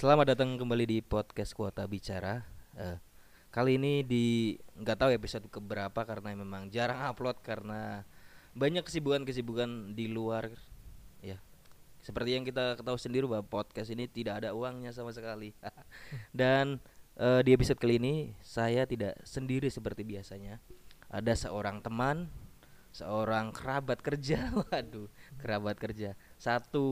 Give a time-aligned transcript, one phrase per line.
[0.00, 2.40] Selamat datang kembali di podcast Kuota Bicara.
[2.72, 2.96] Eh,
[3.52, 8.08] kali ini di nggak tahu episode keberapa karena memang jarang upload karena
[8.56, 10.56] banyak kesibukan-kesibukan di luar
[11.20, 11.36] ya.
[12.00, 15.52] Seperti yang kita ketahui sendiri bahwa podcast ini tidak ada uangnya sama sekali.
[16.32, 16.80] Dan
[17.20, 20.64] eh, di episode kali ini saya tidak sendiri seperti biasanya.
[21.12, 22.32] Ada seorang teman,
[22.96, 26.16] seorang kerabat kerja, waduh, kerabat kerja.
[26.40, 26.86] Satu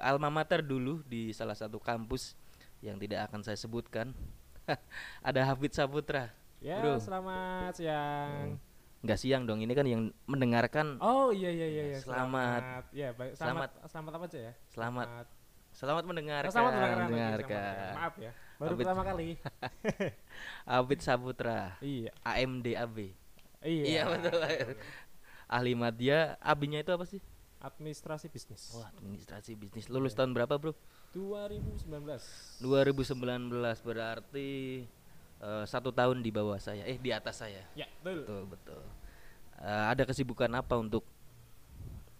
[0.00, 2.40] alma mater dulu di salah satu kampus
[2.80, 4.16] yang tidak akan saya sebutkan.
[5.28, 6.32] ada Hafid Saputra.
[6.64, 6.96] Ya, Bro.
[6.96, 8.56] selamat siang.
[9.04, 11.84] Nggak siang dong, ini kan yang mendengarkan Oh iya iya iya.
[11.92, 11.98] iya.
[12.00, 12.88] Selamat.
[12.96, 13.36] Ya baik.
[13.36, 13.70] Selamat.
[13.92, 14.52] Selamat apa aja ya?
[14.72, 15.08] selamat
[15.76, 16.48] selamat mendengarkan.
[16.48, 17.06] Oh, selamat mendengarkan.
[17.12, 17.92] mendengarkan.
[17.92, 18.32] Maaf ya.
[18.56, 18.80] Baru Hafid.
[18.88, 19.28] pertama kali.
[20.72, 22.08] Hafid Saputra, iya.
[22.24, 23.12] AMD AB.
[23.60, 23.84] Iya.
[23.84, 24.40] Iya, betul.
[25.44, 27.20] Ahli media, AB-nya itu apa sih?
[27.66, 28.70] Administrasi bisnis.
[28.72, 29.90] Oh, administrasi bisnis.
[29.90, 30.78] Lulus tahun berapa, Bro?
[31.10, 32.62] 2019.
[32.62, 32.62] 2019
[33.82, 34.48] berarti
[35.36, 38.22] eh, satu tahun di bawah saya eh di atas saya Ya, betul.
[38.22, 38.82] betul betul
[39.56, 41.00] Eh, ada kesibukan apa untuk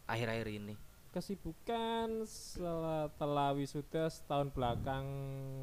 [0.06, 0.74] akhir-akhir ini
[1.12, 5.04] Kesibukan setelah wisuda setahun belakang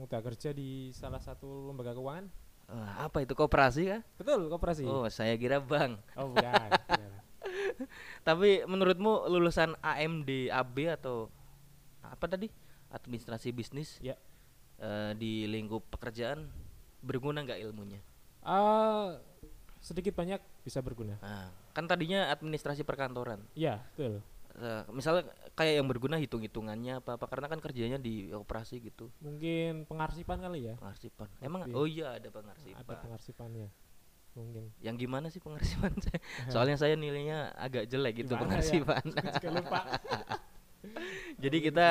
[0.02, 2.26] udah kerja di salah satu lembaga keuangan.
[2.64, 4.86] Eh, apa itu koperasi kah Betul, koperasi.
[4.86, 6.70] oh saya kira bank Oh, bukan.
[8.28, 11.28] Tapi menurutmu lulusan AMD AB atau
[12.02, 12.48] apa tadi
[12.90, 14.14] administrasi bisnis Ya.
[14.78, 16.46] eh, di lingkup pekerjaan
[17.00, 18.00] berguna nggak ilmunya
[18.40, 19.16] Ah,
[19.80, 21.16] sedikit banyak bisa berguna.
[21.18, 24.20] nah, kan tadinya administrasi perkantoran Iya, betul.
[24.54, 29.84] Eh, misalnya kayak yang berguna hitung-hitungannya apa apa karena kan kerjanya di operasi gitu Mungkin
[29.84, 30.76] pengarsipan kali ya.
[30.78, 31.74] pengarsipan emang Lebih.
[31.74, 33.68] oh iya ada pengarsipan Ada pengarsipannya.
[34.34, 34.74] Mungkin.
[34.80, 35.94] yang gimana sih pengarsipan
[36.50, 38.66] soalnya saya nilainya agak jelek gitu Gimana ya?
[38.66, 39.80] pengarsipan Saya juga lupa.
[41.44, 41.88] jadi kita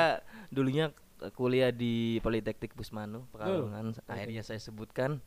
[0.49, 0.91] dulunya
[1.31, 5.23] kuliah di Politeknik Pusmanu Pekalongan akhirnya saya sebutkan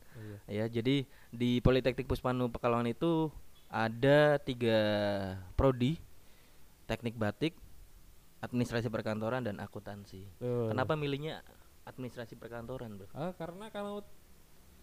[0.47, 0.65] Iya.
[0.69, 0.95] ya jadi
[1.31, 3.33] di Politeknik Pusmanu Pekalongan itu
[3.67, 4.77] ada tiga
[5.53, 5.97] prodi
[6.85, 7.57] teknik batik
[8.39, 10.69] administrasi perkantoran dan akuntansi Betul.
[10.69, 11.41] kenapa milihnya
[11.83, 14.05] administrasi perkantoran bro Ah, karena kalau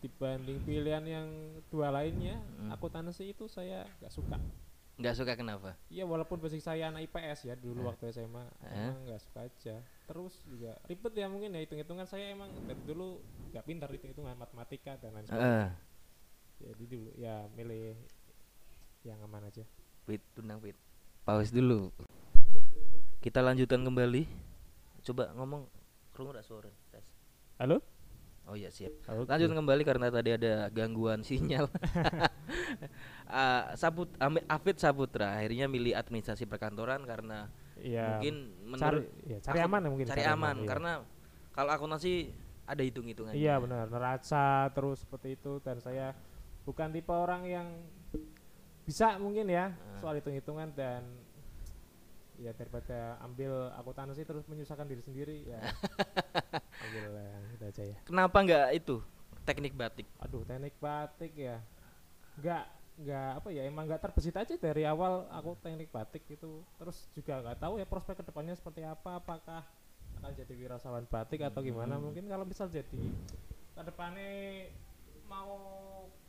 [0.05, 1.29] dibanding pilihan yang
[1.73, 2.77] dua lainnya, Mm.
[2.77, 4.37] akuntansi itu saya nggak suka.
[4.95, 7.87] nggak suka kenapa Iya walaupun basic saya anak IPS ya dulu Eh.
[7.91, 8.71] waktu SMA, Eh.
[8.71, 9.75] emang nggak suka aja.
[10.07, 13.19] Terus juga ribet ya mungkin ya hitung-hitungan saya emang dari dulu
[13.51, 15.67] nggak pintar hitung-hitungan matematika dan lain sebagainya.
[15.67, 15.71] Eh,
[16.55, 17.99] Jadi dulu ya milih
[19.03, 19.67] yang aman aja.
[20.07, 20.79] Fit, tundang Fit.
[21.27, 21.91] Pause dulu.
[23.19, 24.23] Kita lanjutkan kembali.
[25.03, 25.67] Coba ngomong
[26.15, 26.71] kerungu suara?
[26.95, 27.03] Tes.
[27.59, 27.83] Halo?
[28.45, 28.93] Oh iya siap.
[29.09, 29.25] Oke.
[29.25, 31.65] Lanjutkan kembali karena tadi ada gangguan sinyal.
[33.81, 38.17] Sabut Ami- Afid Saputra akhirnya milih administrasi perkantoran karena Iya.
[38.17, 38.35] mungkin
[38.79, 40.07] cari, menurut ya, cari aman ya mungkin.
[40.07, 40.69] cari aman iya.
[40.69, 40.91] karena
[41.51, 42.13] kalau akuntansi
[42.65, 43.37] ada hitung-hitungannya.
[43.37, 46.15] Iya benar, neraca terus seperti itu dan saya
[46.65, 47.67] bukan tipe orang yang
[48.85, 49.99] bisa mungkin ya Ah.
[50.01, 51.03] soal hitung-hitungan dan
[52.39, 55.61] ya daripada ambil akuntansi terus menyusahkan diri sendiri ya
[56.85, 57.99] ambil yang itu aja ya.
[58.05, 58.99] Kenapa nggak itu
[59.45, 60.07] teknik batik?
[60.19, 61.63] Aduh teknik batik ya,
[62.41, 67.11] nggak nggak apa ya emang nggak terbesit aja dari awal aku teknik batik itu terus
[67.11, 69.67] juga nggak tahu ya prospek ke depannya seperti apa apakah
[70.15, 72.07] akan jadi wirasawan batik atau gimana Hmm.
[72.07, 73.03] mungkin kalau misal jadi
[73.75, 74.71] ke depannya
[75.27, 75.59] mau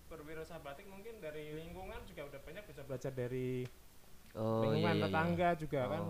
[0.09, 3.69] berwirausaha batik mungkin dari lingkungan juga udah banyak bisa belajar dari
[4.35, 5.05] Oh lingkungan iya, iya, iya.
[5.07, 6.01] tetangga juga Oh, kan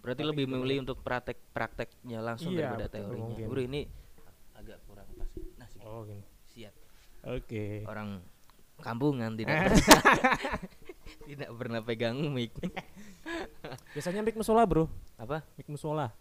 [0.00, 0.52] Berarti lebih gitu.
[0.54, 3.24] memilih untuk praktek prakteknya langsung Iya, daripada betul, teorinya.
[3.24, 3.46] mungkin.
[3.48, 3.80] Bro ini
[4.54, 5.28] agak kurang pas.
[5.56, 5.80] Nah, sip.
[5.80, 6.74] oh gini siap.
[7.22, 8.08] oke Orang
[8.76, 9.80] kampungan tidak pernah,
[11.28, 12.52] tidak pernah pegang mic.
[13.94, 15.40] biasanya mic musola bro Apa?
[15.54, 16.12] mic musola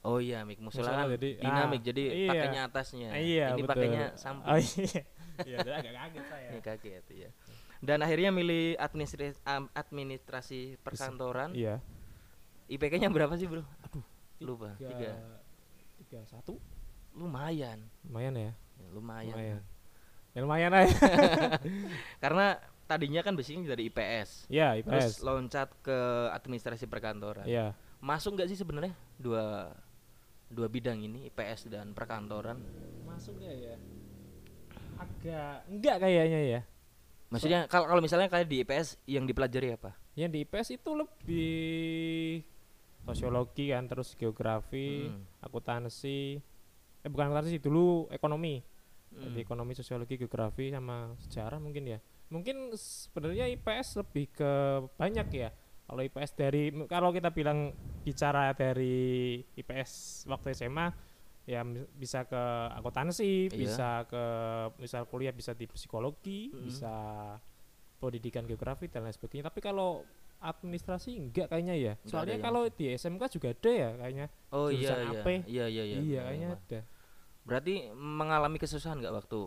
[0.00, 1.80] Oh iya, mic musola kan jadi, dinamik.
[1.82, 2.30] ah, jadi iya.
[2.30, 3.08] pakainya atasnya.
[3.18, 3.70] iya Ini betul.
[3.74, 4.46] pakainya samping.
[4.46, 5.02] oh iya
[5.42, 7.30] iya agak kaget saya Ini kaget ya.
[7.86, 9.38] Dan akhirnya milih administrasi
[9.72, 11.54] administrasi perkantoran.
[11.54, 11.78] iya
[12.66, 13.62] IPK-nya berapa sih, Bro?
[13.62, 14.02] Aduh,
[14.42, 14.74] Lupa.
[14.74, 15.12] tiga Tiga.
[15.96, 16.58] tiga satu
[17.14, 17.86] Lumayan.
[18.04, 19.32] lumayan ya Ya, lumayan.
[19.32, 19.58] lumayan
[20.34, 20.92] ya lumayan aja
[22.22, 22.46] Karena
[22.84, 24.50] tadinya kan basicnya dari IPS.
[24.50, 25.96] ya Terus IPS loncat ke
[26.34, 27.46] administrasi perkantoran.
[27.46, 27.72] ya
[28.02, 29.72] Masuk nggak sih sebenarnya dua
[30.46, 32.58] dua bidang ini IPS dan perkantoran?
[33.06, 33.74] masuk nggak ya
[34.96, 36.60] agak enggak kayaknya ya
[37.26, 39.90] Maksudnya kalau kalau misalnya kayak di IPS yang dipelajari apa?
[40.16, 42.40] yang di IPS itu lebih
[43.04, 45.22] sosiologi kan terus geografi Hmm.
[45.38, 46.40] akuntansi
[47.04, 48.64] eh bukan akuntansi dulu ekonomi
[49.06, 49.22] Hmm.
[49.22, 54.52] Jadi ekonomi sosiologi geografi sama sejarah mungkin ya mungkin sebenarnya IPS lebih ke
[54.98, 55.54] banyak ya
[55.86, 57.70] kalau IPS dari kalau kita bilang
[58.02, 60.90] bicara dari IPS waktu SMA
[61.46, 61.62] ya
[61.94, 62.42] bisa ke
[62.74, 63.54] akuntansi, Iya.
[63.54, 64.22] bisa ke
[64.76, 66.58] misal kuliah bisa di psikologi, Mm.
[66.60, 66.94] bisa
[67.96, 69.46] pendidikan geografi dan lain sebagainya.
[69.46, 70.02] Tapi kalau
[70.36, 71.92] administrasi enggak kayaknya ya.
[71.96, 74.26] Enggak Soalnya yang- kalau di SMK juga ada ya kayaknya.
[74.52, 75.10] Oh iya iya.
[75.14, 75.28] AP.
[75.46, 75.98] Iya iya iya.
[76.02, 76.60] Iya, kayaknya Bang.
[76.60, 76.80] ada.
[77.46, 79.38] Berarti mengalami kesusahan nggak waktu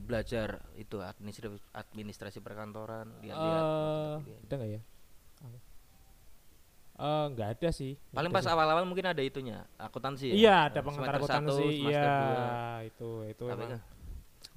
[0.00, 3.64] belajar itu administrasi administrasi perkantoran lihat-lihat
[4.24, 4.38] kuliah.
[4.48, 4.82] ada nggak ya?
[6.94, 7.98] Eh, nggak ada sih.
[8.10, 10.34] Paling ada pas awal-awal mungkin ada itunya akuntansi ya.
[10.34, 11.66] Iya, ada pengantar akuntansi.
[11.82, 12.14] Iya,
[12.86, 13.80] itu itu Tapi emang kan,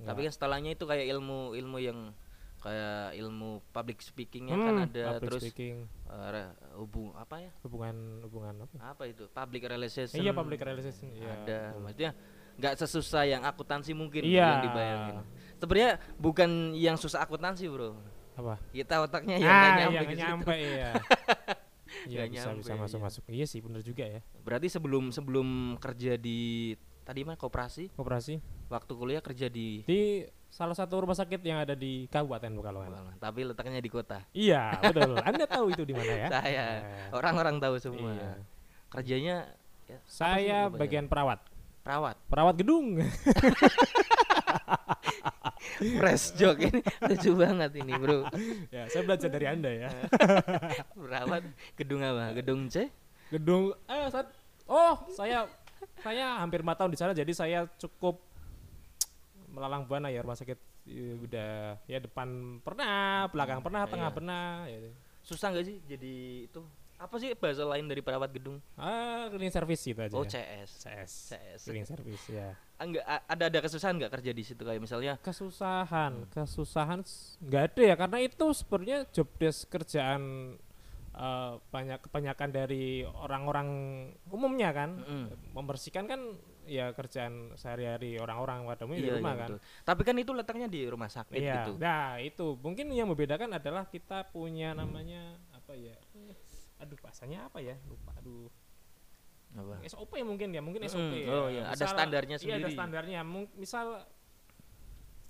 [0.05, 2.13] tapi kan setelahnya itu kayak ilmu ilmu yang
[2.57, 5.75] kayak ilmu public speakingnya kan Hmm, ada public terus speaking,
[6.05, 8.75] eh, re- hubung apa ya hubungan hubungan apa?
[8.91, 11.81] apa itu public relations Iya, public relation, iya, ada betul.
[11.81, 12.11] maksudnya
[12.57, 14.41] nggak sesusah yang akuntansi mungkin Iya.
[14.43, 15.15] yang dibayangin
[15.55, 17.93] sebenarnya bukan yang susah akuntansi bro
[18.35, 18.57] Apa?
[18.69, 20.21] kita otaknya yang ah, nyampe yang ke situ.
[20.21, 20.91] nyampe iya.
[22.07, 23.05] Iya bisa bisa nyampe, masuk iya.
[23.05, 23.23] masuk.
[23.27, 24.19] Iya sih bener juga ya.
[24.41, 26.73] berarti sebelum sebelum kerja di
[27.03, 31.71] tadi mana koperasi Koperasi waktu kuliah kerja di di salah satu rumah sakit yang ada
[31.71, 33.15] di Kabupaten Pekalongan.
[33.15, 35.19] Tapi letaknya di kota Iya, betul.
[35.19, 36.27] Anda tahu itu di mana ya?
[36.31, 38.31] saya Eh, orang-orang tahu semua Iya.
[38.87, 39.35] kerjanya
[39.85, 41.39] ya, Saya bagian perawat.
[41.83, 42.99] perawat Perawat gedung.
[45.99, 48.27] fresh joke ini lucu banget ini bro
[48.73, 49.89] ya, saya belajar dari Anda ya.
[50.97, 51.43] perawat
[51.77, 52.89] gedung apa gedung C
[53.29, 54.31] gedung eh saat
[54.67, 55.47] oh saya
[56.01, 58.21] saya hampir 4 tahun di sana jadi saya cukup
[59.51, 63.91] melalang buana ya rumah sakit eh, udah ya depan pernah belakang pernah Iya.
[63.91, 64.77] tengah pernah ya.
[65.25, 66.15] susah nggak sih jadi
[66.47, 66.61] itu
[66.97, 68.57] apa sih bahasa lain dari perawat gedung?
[68.73, 70.29] Ah cleaning service gitu aja oh ya.
[70.33, 72.57] CS CS CS cleaning service ya.
[72.75, 74.61] Enggak ada ada kesusahan nggak kerja di situ?
[74.61, 76.29] Kayak misalnya kesusahan Hmm.
[76.31, 77.95] kesusahan s- nggak ada ya.
[77.95, 80.55] Karena itu sebenarnya job desk kerjaan
[81.13, 83.69] eh, banyak kebanyakan dari orang-orang
[84.27, 84.97] umumnya kan.
[84.97, 85.25] Mm-mm.
[85.51, 86.21] membersihkan kan
[86.63, 89.49] ya kerjaan sehari-hari orang-orang pada umumnya di Iya, rumah iya, kan.
[89.49, 89.59] betul.
[89.81, 91.71] tapi kan itu letaknya di rumah sakit Iya, gitu.
[91.79, 92.47] Nah itu.
[92.55, 95.21] Mungkin yang membedakan adalah kita punya namanya
[95.51, 95.97] apa ya?
[96.77, 97.75] Aduh bahasanya apa ya?
[97.85, 98.13] Lupa.
[98.15, 98.49] Aduh
[99.49, 101.13] apa SOP mungkin ya, mungkin SOP.
[101.17, 101.27] ya.
[101.27, 102.73] oh iya, ada standarnya Iya ada sendiri.
[102.73, 103.19] standarnya.
[103.23, 104.05] Mung- misal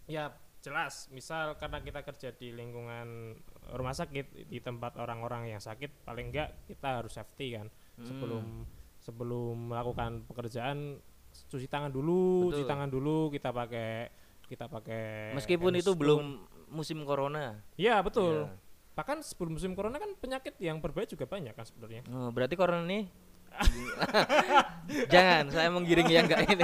[0.06, 3.38] ya jelas, misal karena kita kerja di lingkungan
[3.72, 7.68] rumah sakit di tempat orang-orang yang sakit, paling enggak kita harus safety kan
[8.00, 8.66] sebelum Hmm.
[8.98, 10.98] sebelum melakukan pekerjaan
[11.46, 12.68] cuci tangan dulu, cuci Betul.
[12.68, 14.10] tangan dulu, kita pakai
[14.44, 16.24] kita pakai meskipun itu belum
[16.70, 18.48] musim corona Iya betul.
[18.48, 18.67] Iya.
[18.98, 22.02] Bahkan sebelum musim corona kan penyakit yang berbahaya juga banyak kan sebenarnya.
[22.10, 23.06] Oh, berarti corona ini
[25.14, 26.64] jangan saya menggiring yang enggak ini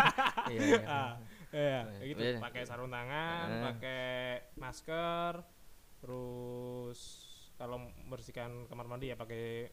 [0.51, 0.81] iya, iya.
[0.89, 1.12] Ah,
[1.53, 2.21] iya, kayak gitu.
[2.21, 2.38] iya.
[2.41, 3.62] Pakai sarung tangan, Ah.
[3.71, 4.06] pakai
[4.57, 5.33] masker,
[6.01, 7.00] terus
[7.56, 9.69] kalau membersihkan kamar mandi ya pakai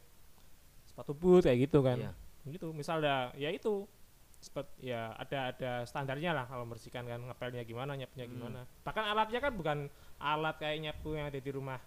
[0.85, 1.97] sepatu boot kayak gitu kan.
[1.97, 2.11] Iya.
[2.47, 2.69] Gitu.
[2.71, 3.85] Misal ada ya itu
[4.41, 8.33] seperti ya ada ada standarnya lah kalau membersihkan kan ngepelnya gimana, nyapunya Hmm.
[8.33, 8.61] gimana.
[8.81, 9.77] Bahkan alatnya kan bukan
[10.17, 11.77] alat kayak nyapu yang ada di rumah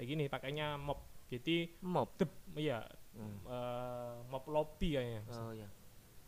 [0.00, 1.04] kayak gini, pakainya mop.
[1.28, 2.80] Jadi mop deb, iya
[3.10, 3.36] Hmm.
[3.44, 5.22] eh, mop lobby kayaknya.
[5.28, 5.68] oh ya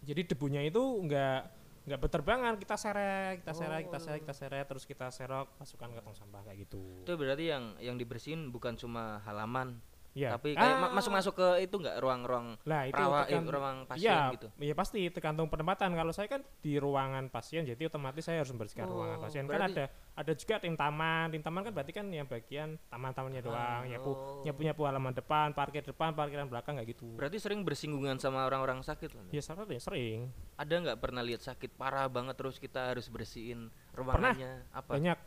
[0.03, 1.49] Jadi debunya itu enggak
[1.83, 4.03] nggak berterbangan, kita seret, kita seret, kita Oh.
[4.03, 6.83] seret, kita seret, terus kita serok, masukkan ke tong sampah kayak gitu.
[7.01, 9.81] itu berarti yang yang dibersihin bukan cuma halaman
[10.13, 10.37] Iya.
[10.37, 14.13] tapi kayak Ah, ma- masuk-masuk ke itu enggak ruang-ruang Lah itu perawat eh, ruang pasien
[14.13, 15.89] Iya, gitu iya pasti tergantung penempatan.
[15.91, 19.45] Kalau saya kan di ruangan pasien, jadi otomatis saya harus membersihkan Oh, ruangan pasien.
[19.45, 23.41] Kan berarti- ada ada juga tim taman, tim taman kan berarti kan yang bagian taman-tamannya
[23.41, 24.45] doang, nyapu oh.
[24.45, 27.09] nyapu nyapu halaman depan, parkir depan, parkiran belakang kayak gitu.
[27.17, 30.19] berarti sering bersinggungan sama orang-orang sakit lah Ya sering, sering.
[30.55, 35.19] ada nggak pernah lihat sakit parah banget terus kita harus bersihin ruangannya apa banyak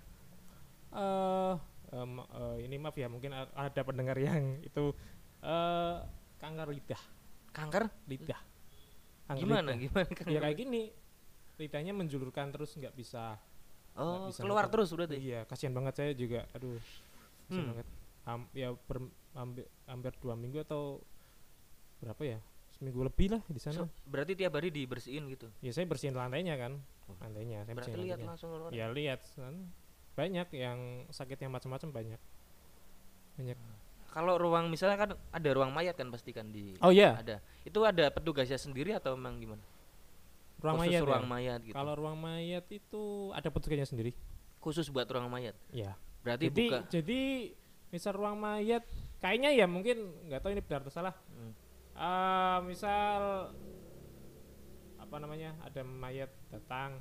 [0.93, 1.53] eh
[1.87, 4.93] em, eh, ini maaf ya mungkin ada pendengar yang itu
[5.39, 5.97] eh
[6.37, 7.01] kanker lidah
[7.51, 8.41] kanker lidah
[9.25, 9.77] Kanker gimana lidah.
[9.81, 10.25] gimana kanker?
[10.27, 10.81] ya kayak gini
[11.55, 13.39] lidahnya menjulurkan terus nggak bisa
[13.95, 14.73] oh bisa keluar nutup.
[14.77, 16.77] terus berarti iya kasihan banget saya juga aduh
[17.43, 17.69] kasihan Hmm.
[17.71, 17.87] banget
[18.25, 20.97] Ham- ya ber- hampir, hampir dua minggu atau
[21.97, 22.39] berapa ya
[22.71, 26.55] seminggu lebih lah di sana So, berarti tiap hari dibersihin gitu ya saya bersihin lantainya
[26.55, 26.73] kan
[27.05, 27.13] Oh.
[27.21, 28.27] lantainya saya berarti lihat lantainya.
[28.27, 29.55] langsung keluar ya lihat kan.
[30.15, 30.79] Banyak yang
[31.11, 32.21] sakit yang macam-macam banyak.
[33.35, 33.57] Banyak.
[34.15, 37.19] Kalau ruang misalnya kan ada ruang mayat kan pasti kan di oh iya.
[37.19, 37.43] ada.
[37.67, 39.59] Itu ada petugasnya sendiri atau emang gimana?
[40.63, 41.07] Ruang khusus mayat ya?
[41.07, 41.75] ruang mayat gitu.
[41.75, 43.03] Kalau ruang mayat itu
[43.35, 44.15] ada petugasnya sendiri.
[44.63, 45.53] Khusus buat ruang mayat?
[45.75, 46.79] Ya berarti jadi buka.
[46.89, 47.21] jadi
[47.93, 48.81] misal ruang mayat
[49.21, 51.15] kayaknya ya mungkin nggak tahu ini benar atau salah.
[51.29, 51.53] Hmm.
[51.95, 53.51] Eh, misal
[54.97, 56.97] apa namanya ada mayat datang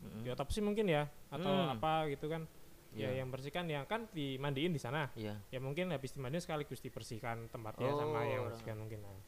[0.00, 0.22] Mm-mm.
[0.22, 1.74] diotopsi mungkin ya atau Hmm.
[1.74, 2.48] apa gitu kan
[2.90, 3.22] ya Iya.
[3.22, 7.92] yang bersihkan yang kan dimandiin di sana iya ya mungkin habis dimandiin sekaligus dibersihkan tempatnya
[7.92, 9.20] sama Oh, yang orang- bersihkan mungkin nah.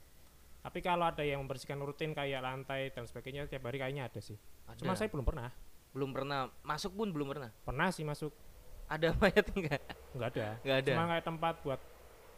[0.62, 4.38] Tapi kalau ada yang membersihkan rutin kayak lantai dan sebagainya tiap hari kayaknya ada sih.
[4.64, 4.78] Ada.
[4.78, 5.50] Cuma saya belum pernah.
[5.90, 7.50] belum pernah masuk pun belum pernah.
[7.60, 8.30] Pernah sih masuk,
[8.86, 9.82] Ada mayat enggak?
[10.12, 10.46] nggak ada.
[10.62, 10.92] Enggak ada.
[10.92, 11.80] Cuma kayak tempat buat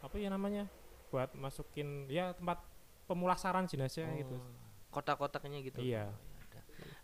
[0.01, 0.63] apa ya namanya?
[1.07, 2.59] Buat masukin ya tempat
[3.05, 4.35] pemulasaran jenazah gitu.
[4.35, 4.43] Oh,
[4.91, 5.79] Kotak-kotaknya gitu.
[5.79, 6.09] Iya.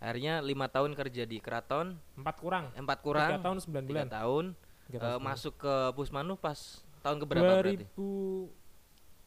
[0.02, 2.74] Akhirnya lima tahun kerja di keraton, Empat kurang.
[2.74, 4.10] empat Tiga kurang, tahun sembilan tiga bulan.
[4.10, 4.46] tahun,
[4.84, 5.28] Tiga tahun sembilan.
[5.30, 6.60] masuk ke Pusmanu pas
[7.00, 7.86] tahun keberapa berarti?
[7.86, 8.50] 2000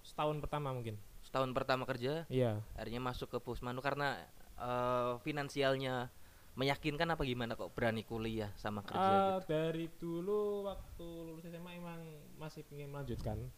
[0.03, 0.99] setahun pertama mungkin.
[1.23, 2.59] Setahun pertama kerja, Iya.
[2.75, 4.19] akhirnya masuk ke Pusmanu karena
[4.55, 6.11] eh, finansialnya
[6.55, 9.51] meyakinkan apa gimana kok berani kuliah sama kerja Ah, gitu.
[9.51, 11.99] dari dulu waktu lulus SMA emang
[12.37, 13.51] masih ingin melanjutkan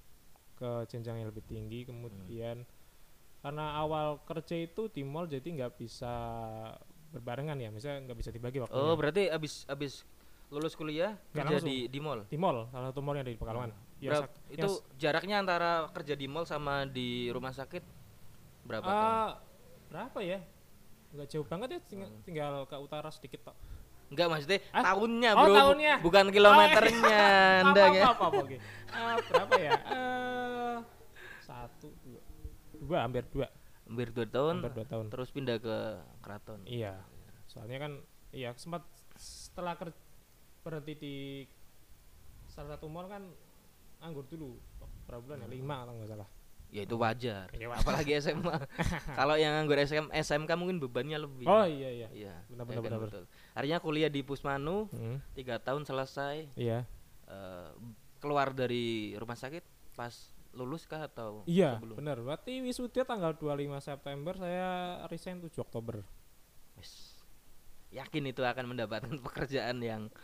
[0.54, 2.64] ke jenjang yang lebih tinggi kemudian
[3.38, 6.08] karena awal kerja itu di mall jadi nggak bisa
[7.08, 10.02] berbarengan ya misalnya nggak bisa dibagi waktunya Oh, berarti abis abis
[10.46, 11.68] lulus kuliah Nggak kerja langsung.
[11.68, 12.20] di di mall.
[12.24, 15.70] di mall salah satu mall yang ada di Pekalongan ya, Berap- itu ya, jaraknya antara
[15.90, 17.82] kerja di mall sama di rumah sakit
[18.62, 19.30] berapa ah,
[19.88, 20.38] berapa ya
[21.08, 23.56] nggak jauh banget ya tinggal, tinggal ke utara sedikit tok
[24.06, 24.82] Enggak maksudnya Ah?
[24.86, 25.94] tahunnya Oh, bro, bu- tahunnya.
[25.98, 27.22] bukan kilometernya,
[27.64, 28.04] anda apa, ya.
[28.06, 28.56] apa, apa, oke.
[28.88, 30.76] Ah, berapa ya Eh,
[31.40, 32.20] satu dua
[32.78, 33.50] dua hampir dua
[33.86, 35.76] Hampir dua tahun, hampir dua tahun terus pindah ke
[36.18, 36.60] keraton.
[36.64, 36.98] Iya,
[37.46, 37.92] soalnya kan
[38.30, 38.82] iya sempat
[39.14, 39.94] setelah ker-
[40.60, 41.16] berhenti di
[42.46, 43.22] salah satu mall kan
[43.98, 44.58] anggur dulu
[45.06, 46.28] berapa bulan ya lima kalau nggak salah.
[46.66, 47.46] Ya itu wajar.
[47.46, 47.78] Wajar.
[47.78, 48.58] Apalagi SMA.
[49.14, 51.46] Kalau yang nganggur SM, SMK mungkin bebannya lebih.
[51.46, 52.08] Oh iya iya.
[52.10, 52.34] Iya.
[52.50, 53.24] Benar, ya benar, kan, benar.
[53.54, 56.50] Akhirnya kuliah di Pusmanu Hmm, tiga tahun selesai.
[56.58, 56.82] iya.
[57.26, 57.70] eh,
[58.18, 59.62] keluar dari rumah sakit
[59.94, 60.10] pas
[60.56, 61.96] lulus kah atau Iya, sebelum?
[61.96, 62.16] benar.
[62.18, 63.44] Berarti wisuda tanggal 25
[63.78, 64.68] September saya
[65.06, 66.00] resign 7 Oktober.
[67.86, 70.02] Yakin itu akan mendapatkan pekerjaan yang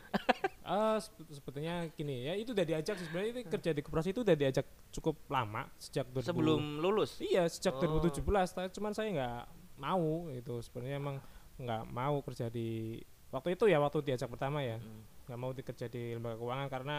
[0.62, 3.04] Ah, sebe- sebetulnya gini ya, itu udah diajak sih.
[3.04, 7.18] sebenarnya itu kerja di koperasi itu udah diajak cukup lama sejak 2000 sebelum lulus.
[7.18, 7.98] Iya sejak Oh.
[7.98, 9.40] 2017, tapi cuman saya nggak
[9.76, 11.16] mau itu sebenarnya emang
[11.56, 12.98] nggak mau kerja di
[13.28, 15.02] waktu itu ya waktu diajak pertama ya Hmm.
[15.24, 16.96] nggak mau kerja di lembaga keuangan karena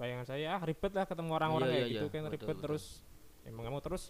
[0.00, 2.48] bayangan saya ah ribet lah ketemu orang-orang Iya, kayak iya, gitu iya, kan betul, ribet
[2.48, 2.64] betul.
[2.64, 2.84] terus
[3.44, 4.04] emang nggak mau terus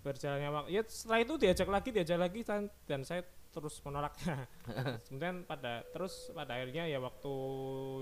[0.00, 4.46] berjalannya waktu ya setelah itu diajak lagi diajak lagi dan, dan saya terus menolaknya
[5.10, 7.32] kemudian pada terus pada akhirnya ya waktu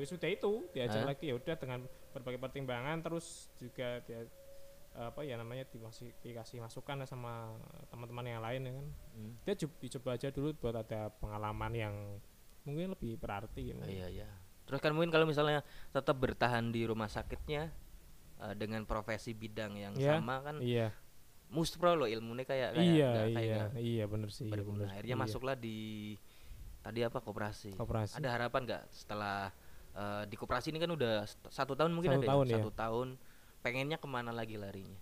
[0.02, 1.80] wisuda itu diajak lagi ya udah dengan
[2.12, 4.28] berbagai pertimbangan terus juga dia
[4.98, 7.54] apa ya namanya dikasih dikasih masukan sama
[7.86, 8.86] teman-teman yang lain ya kan
[9.18, 9.34] Hmm.
[9.42, 9.54] dia
[9.98, 11.94] coba, aja dulu buat ada pengalaman yang
[12.62, 14.30] mungkin lebih berarti Oh, iya iya.
[14.68, 17.72] Terus kan mungkin kalau misalnya tetap bertahan di rumah sakitnya
[18.38, 20.92] eh, dengan profesi bidang yang Iya, sama kan iya
[21.48, 24.84] muspro loh ilmunya kayak kayak iya nggak- kayak iya iya bener sih berguna.
[24.84, 24.92] bener.
[24.92, 25.22] Akhirnya Iya.
[25.25, 25.78] masuklah di
[26.78, 27.72] tadi apa koperasi.
[27.75, 28.14] Koperasi.
[28.14, 29.48] Ada harapan nggak setelah
[29.90, 32.30] eh, di koperasi ini kan udah satu tahun mungkin Satu ada ya?
[32.30, 32.54] tahun, ya.
[32.54, 33.08] satu tahun
[33.58, 35.00] pengennya ke mana lagi larinya?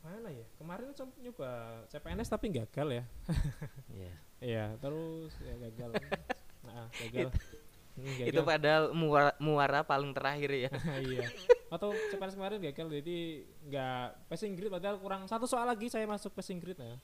[0.00, 1.50] mana ya kemarin tuh coba nyoba
[1.88, 3.04] CPNS tapi gagal ya
[3.90, 4.12] Iya.
[4.52, 5.96] iya terus ya gagal
[6.68, 7.32] nah gagal
[7.94, 8.44] Hmm, Itu gagal.
[8.44, 10.70] padahal muara, muara paling terakhir ya.
[11.06, 11.30] iya
[11.68, 13.16] atau CPNS kemarin gagal jadi
[13.64, 16.98] nggak passing grade padahal kurang satu soal lagi saya masuk passing grade ya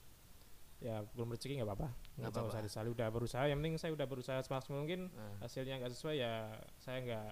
[0.81, 2.59] ya belum rezeki nggak apa-apa Nggak apa-apa.
[2.61, 6.33] disali udah berusaha yang penting saya udah berusaha semaksimal mungkin Nah, hasilnya nggak sesuai ya
[6.77, 7.27] saya nggak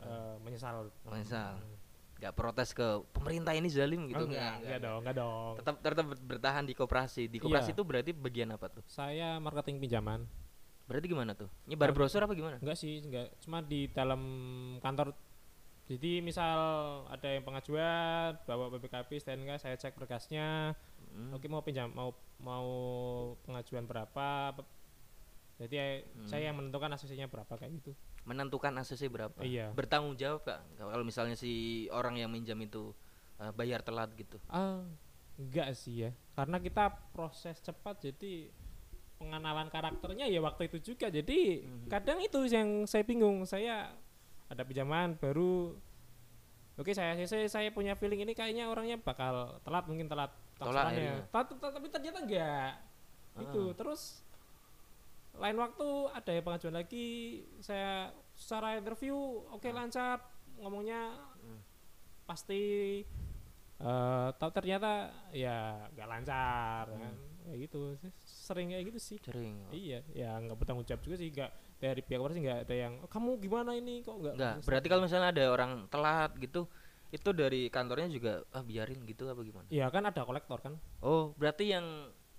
[0.00, 1.56] eh, menyesal Menyesal.
[1.56, 1.76] Hmm.
[2.16, 6.04] nggak protes ke pemerintah ini zalim gitu Oh, enggak, enggak dong enggak dong Tetap tetap
[6.04, 7.22] ber- bertahan di koperasi.
[7.26, 7.74] Di koperasi Iya.
[7.74, 8.82] itu berarti bagian apa tuh?
[8.84, 10.24] saya marketing pinjaman
[10.88, 11.52] Berarti gimana tuh?
[11.64, 12.56] Nyebar brosur apa gimana?
[12.58, 14.22] enggak sih enggak cuma di dalam
[14.78, 15.12] kantor
[15.84, 16.56] jadi misal
[17.06, 20.72] ada yang pengajuan bawa BPKB STNK saya cek berkasnya
[21.08, 21.32] Hmm.
[21.32, 22.68] oke mau pinjam mau mau
[23.42, 24.52] pengajuan berapa
[25.56, 26.24] jadi eh, Hmm.
[26.24, 27.92] saya yang menentukan asosiasinya berapa kayak gitu
[28.22, 29.40] Menentukan ACC berapa?
[29.40, 29.72] Iya.
[29.72, 30.60] Bertanggung jawab gak?
[30.76, 31.48] Kalau misalnya si
[31.88, 32.92] orang yang minjam itu
[33.40, 34.36] eh, bayar telat gitu.
[34.48, 34.84] ah
[35.34, 38.52] enggak sih ya karena kita proses cepat jadi
[39.18, 41.90] pengenalan karakternya ya waktu itu juga jadi Mhm.
[41.90, 43.92] kadang itu yang saya bingung saya
[44.46, 45.74] ada pinjaman baru
[46.74, 50.90] oke saya saya saya punya feeling ini kayaknya orangnya bakal telat mungkin telat Tolak.
[51.30, 52.72] Ta- ta- tapi ternyata enggak
[53.38, 53.74] itu Ah.
[53.74, 54.26] terus
[55.34, 57.06] lain waktu ada yang pengajuan lagi
[57.60, 59.14] saya secara interview
[59.48, 60.18] oke lancar
[60.58, 61.62] ngomongnya Hmm.
[62.26, 63.02] pasti
[64.32, 64.90] tapi ternyata
[65.30, 66.98] ya nggak lancar Hmm.
[66.98, 67.14] kan
[67.48, 67.78] kayak gitu
[68.22, 69.56] sering kayak gitu sih Sering.
[69.72, 73.08] iya ya nggak bertanggung jawab juga sih nggak dari pihak koperasi nggak ada yang "Oh,
[73.08, 76.60] kamu gimana ini kok nggak Enggak, bisa?" berarti kalau misalnya ada orang telat gitu,
[77.08, 79.66] itu dari kantornya juga ah biarin gitu apa gimana?
[79.72, 81.86] Iya kan ada kolektor kan Oh, berarti yang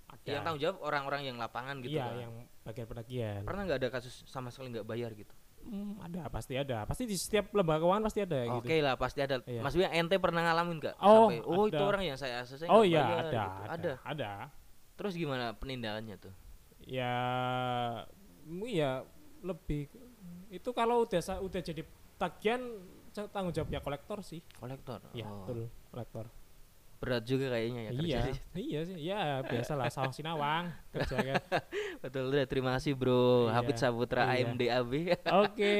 [0.06, 2.18] ada yang tanggung jawab orang-orang yang lapangan gitu iya kan.
[2.18, 2.34] yang
[2.66, 5.34] bagian penagihan Pernah nggak ada kasus sama sekali nggak bayar gitu?
[5.60, 6.88] Hmm, ada pasti ada.
[6.88, 8.86] Pasti di setiap lembaga keuangan pasti ada Oke gitu.
[8.86, 9.44] lah pasti ada.
[9.44, 9.62] Iya.
[9.68, 10.96] Bia ente pernah ngalamin nggak?
[10.98, 13.60] Oh, Sampai, oh itu orang yang saya saya Oh nggak iya bayar," ada, gitu.
[13.60, 13.94] ada, ada.
[14.08, 14.32] ada.
[15.00, 16.36] Terus gimana penindakannya tuh?
[16.84, 17.16] Ya,
[18.68, 19.08] ya
[19.40, 19.88] lebih
[20.52, 21.88] itu kalau udah udah jadi
[22.20, 22.60] tagihan
[23.32, 24.44] tanggung jawab ya kolektor sih.
[24.60, 25.00] Kolektor.
[25.16, 26.26] Iya, Oh, betul, kolektor.
[27.00, 28.36] Berat juga kayaknya ya kerja iya, sih.
[28.68, 28.96] iya sih.
[29.00, 31.36] Ya, biasalah sawah sinawang kerja kan.
[32.04, 34.44] Betul udah terima kasih Bro Iya, Hafid Saputra iya.
[34.52, 34.92] AMDAB
[35.48, 35.76] Oke.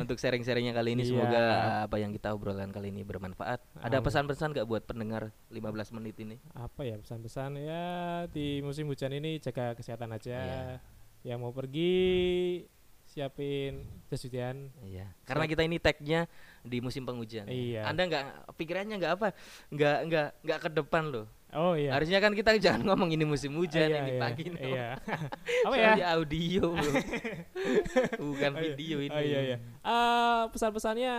[0.00, 1.10] untuk sharing-sharingnya kali ini Iya.
[1.12, 1.44] semoga
[1.84, 3.60] apa yang kita obrolkan kali ini bermanfaat.
[3.84, 6.40] Ada pesan-pesan gak buat pendengar 15 menit ini?
[6.56, 7.84] Apa ya pesan-pesan ya
[8.32, 10.40] di musim hujan ini jaga kesehatan aja.
[10.40, 10.64] Iya.
[11.26, 11.92] Yang mau pergi
[13.16, 13.80] siapin
[14.12, 14.68] jas hujan.
[14.84, 15.08] Iya.
[15.24, 16.28] Karena kita ini tagnya
[16.60, 17.48] di musim penghujan.
[17.48, 17.88] Iya.
[17.88, 19.28] Anda nggak pikirannya nggak apa?
[19.72, 21.26] Nggak nggak nggak ke depan loh.
[21.56, 21.96] Oh iya.
[21.96, 24.44] Harusnya kan kita jangan ngomong ini musim hujan, Iya, ini iya, pagi.
[24.52, 24.58] no.
[24.60, 24.88] Iya.
[25.66, 25.92] Apa ya?
[26.12, 26.92] Audio, bro.
[28.28, 28.74] Bukan Oh, iya.
[28.76, 29.14] video ini.
[29.16, 29.56] Oh iya iya.
[29.64, 31.14] Eh, pesan-pesannya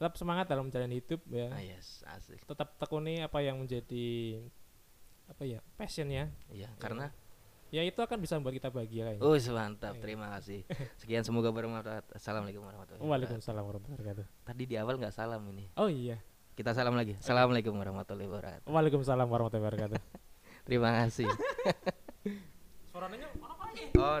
[0.00, 1.52] tetap semangat dalam menjalani hidup ya.
[1.52, 2.40] Ah, yes, asik.
[2.48, 4.40] Tetap tekuni apa yang menjadi
[5.28, 6.32] apa ya passionnya.
[6.48, 7.12] Iya, karena
[7.72, 9.24] Ya itu akan bisa membuat kita bahagia kayaknya.
[9.24, 9.96] Oh, mantap.
[9.96, 10.02] Iya.
[10.04, 10.60] Terima kasih.
[11.00, 12.04] Sekian semoga bermanfaat.
[12.12, 13.08] Assalamualaikum warahmatullahi wabarakatuh.
[13.08, 14.26] Waalaikumsalam warahmatullahi wabarakatuh.
[14.44, 15.64] Tadi di awal nggak salam ini.
[15.80, 16.20] Oh iya.
[16.52, 17.16] Kita salam lagi.
[17.16, 18.68] Assalamualaikum warahmatullahi wabarakatuh.
[18.68, 20.00] Waalaikumsalam warahmatullahi wabarakatuh.
[20.68, 21.32] Terima kasih.
[22.92, 23.32] Suaranya
[23.96, 24.20] Oh,